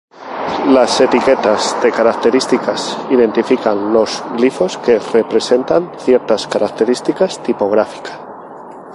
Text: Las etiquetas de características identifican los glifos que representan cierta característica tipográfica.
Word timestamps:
Las 0.75 0.99
etiquetas 0.99 1.79
de 1.83 1.91
características 1.91 2.97
identifican 3.11 3.93
los 3.93 4.23
glifos 4.35 4.79
que 4.79 4.97
representan 4.97 5.91
cierta 5.99 6.37
característica 6.49 7.27
tipográfica. 7.27 8.19